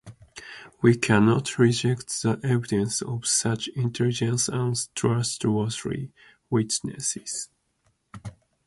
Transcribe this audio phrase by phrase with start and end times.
[0.81, 6.09] We cannot reject the evidence of such intelligent and trustworthy
[6.49, 7.49] witnesses.